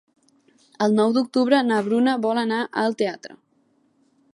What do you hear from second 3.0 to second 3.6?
teatre.